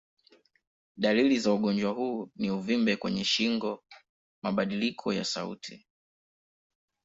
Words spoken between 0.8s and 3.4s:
Dalili za ugonjwa huu ni uvimbe kwenye